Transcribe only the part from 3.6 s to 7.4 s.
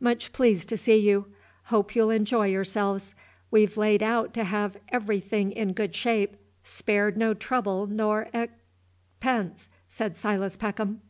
laid out to have everything in good shape, spared no